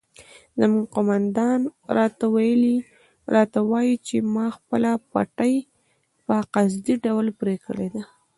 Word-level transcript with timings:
زموږ 0.61 0.85
قومندان 0.95 1.59
راته 3.45 3.59
وایي 3.69 3.95
چې 4.07 4.15
ما 4.33 4.47
خپله 4.57 4.91
پټۍ 5.11 5.55
په 6.25 6.35
قصدي 6.53 6.95
ډول 7.05 7.27
پرې 7.39 7.55
کړې 7.65 7.87
ده. 7.95 8.03